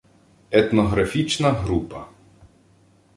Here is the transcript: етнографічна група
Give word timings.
етнографічна 0.51 1.51
група 1.51 2.05